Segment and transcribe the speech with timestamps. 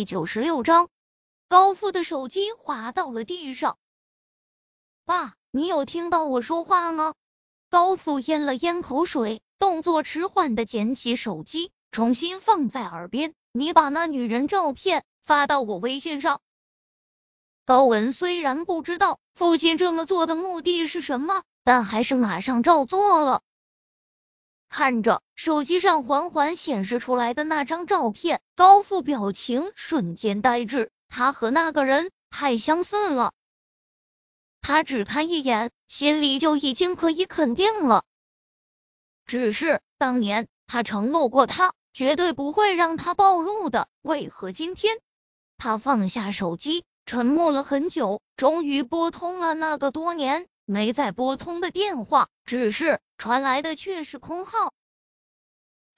[0.00, 0.88] 第九十六章，
[1.46, 3.76] 高富的手机滑到了地上。
[5.04, 7.12] 爸，你有听到我说话吗？
[7.68, 13.34] 高富咽了咽口水，动作迟缓的捡起手机，重新放在耳边。
[13.52, 16.40] 你把那女人照片发到我微信上。
[17.66, 23.42] 高文虽然不知道父亲这么做的目的是什么，但还是马上照做了。
[24.70, 30.90] 看着手机上缓缓显示出来的那张照片，高富表情瞬间呆滞。
[31.08, 33.32] 他和那个人太相似了，
[34.62, 38.04] 他只看一眼，心里就已经可以肯定了。
[39.26, 43.88] 只是当年他承诺过，他绝对不会让他暴露的。
[44.02, 44.98] 为何今天
[45.58, 52.28] 他放下手机，沉默了很久，终于拨通了那个多年没再拨通的电话？
[52.44, 53.00] 只是。
[53.18, 54.72] 传来的却是空号。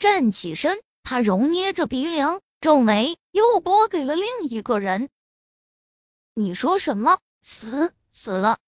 [0.01, 5.09] 站起身，他揉捏着鼻梁，皱眉，又拨给了另一个人。
[6.35, 7.21] 你说什么？
[7.41, 8.59] 死死了？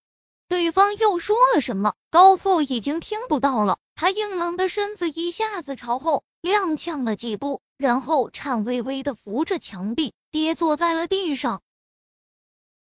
[0.47, 1.95] 对方又说了什么？
[2.11, 3.79] 高富已经听不到了。
[3.97, 11.61] 他硬朗的身子一下子朝后踉跄了几步，然后颤巍巍的扶着墙壁，跌坐在了地上。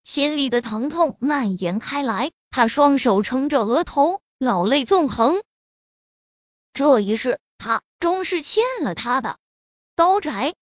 [0.04, 5.42] 心里的疼痛蔓延开来，他双手撑着额头，老泪纵横。
[6.74, 9.38] 这一世，他终是欠了他的。
[9.96, 10.54] 高宅，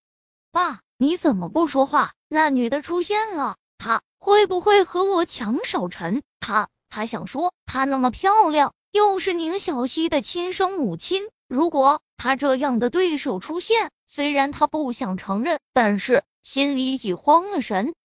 [0.52, 2.14] 爸，你怎么不说话？
[2.28, 6.22] 那女的出现了，她会不会和我抢少晨？
[6.40, 11.28] 他他想说，她那么漂亮，又是宁小溪的亲生母亲。
[11.48, 17.96] 如果他这样的对手出现，虽然他不想承认，但是心里已慌了神。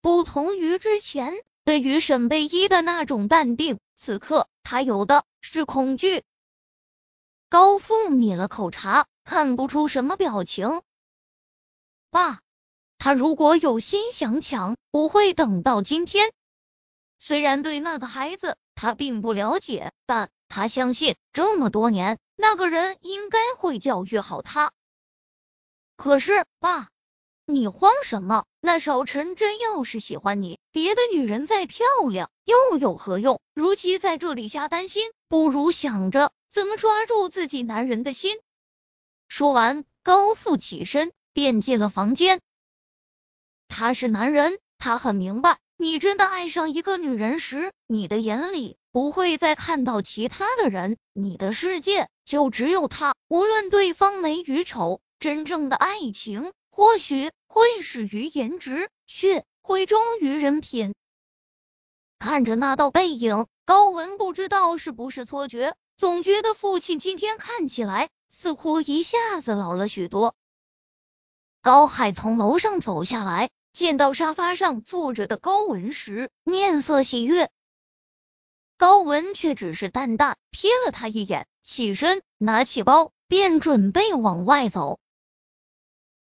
[0.00, 6.24] 不同于之前对于沈贝依的那种淡定，此刻他有的是恐惧。
[7.48, 10.82] 高富抿了口茶，看不出什么表情。
[12.10, 12.40] 爸，
[12.98, 16.32] 他如果有心想抢，不会等到今天。
[17.18, 24.72] 虽然对那个孩子他并不了解，但他相信这么多年，那个人应该会教育好他。
[25.96, 26.90] 可是，爸，
[27.44, 28.44] 你慌什么？
[28.60, 33.40] 那少晨真要是喜欢你，别的女人再漂亮又有何用？
[33.52, 36.32] 如其在这里瞎担心，不如想着。
[36.50, 38.36] 怎么抓住自己男人的心？
[39.26, 42.40] 说完，高富起身便进了房间。
[43.68, 53.14] 他是男人，他很明白，你真的爱上一个女人时，你的眼里不会再看到其他的人，你的世界就只有他。
[53.28, 60.94] 无论对方美与丑，真正的爱情或许会始于颜值，却会忠于人品。
[62.18, 65.76] 看着那道背影，高文不知道是不是错觉。
[65.98, 70.34] 总觉得父亲今天看起来似乎一下子老了许多。
[71.60, 77.50] 高海从楼上走下来，见到沙发上坐着的高文时，面色喜悦。
[78.78, 84.98] 高文却只是淡淡瞥了他一眼，起身拿起包，便准备往外走。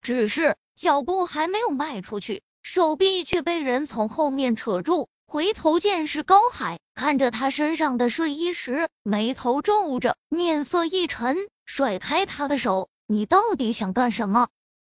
[0.07, 5.09] 只是脚步还没有迈出去，手臂却被人从后面扯住。
[5.27, 14.47] 回头见是高海，看着他身上的睡衣时，眉头皱着，面色一沉，甩开他的手：“你到底想干什么？”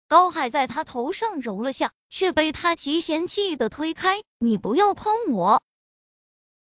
[0.06, 5.60] 高海在他头上揉了下，却被他极嫌弃的推开：“你不要碰我！”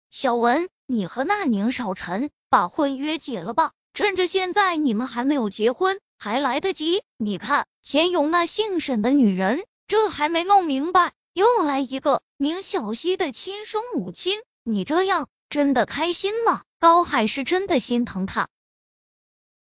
[0.09, 7.03] 小文，你和那宁少臣把婚约解了吧，趁着现在你们还没有结婚，还来得及。
[7.17, 11.11] 你看，前有那姓沈的女人，这还没弄明白。
[11.33, 16.63] 又来一个宁小溪的亲生母亲，你这样真的开心吗？
[16.79, 18.47] 高海是真的心疼他。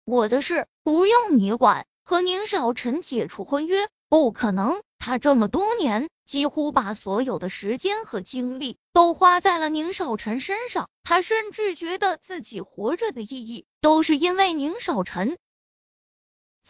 [0.05, 4.83] 我的事不用你管，和宁少臣解除婚约不可能。
[4.99, 15.39] 他这么多年几乎把所有的时间和精力都花在了宁少臣身上，他甚至觉得自己活着的意义都是因为宁少臣。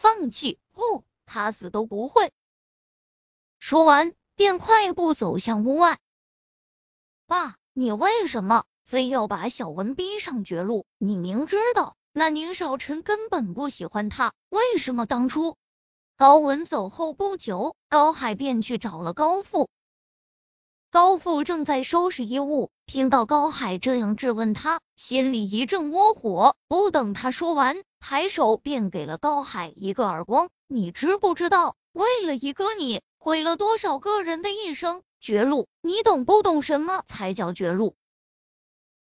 [0.01, 2.31] 放弃不，他死都不会。
[3.59, 4.13] 说完。
[4.33, 5.99] 便快步走向屋外。
[7.27, 10.87] 爸，你为什么非要把小文逼上绝路？
[10.97, 15.57] 你明知道那宁少臣根本不喜欢他，为什么当初？
[16.17, 19.69] 高文走后不久，高海便去找了高富。
[20.89, 26.55] 高富正在收拾衣物，听到高海这样质问他，心里一阵窝火。
[26.67, 30.49] 不等他说完，抬手便给了高海一个耳光。
[30.67, 33.01] 你知不知道，为了一个你？
[33.17, 35.03] 毁了多少个人的一生？
[35.19, 37.95] 绝路，你懂不懂什么才叫绝路？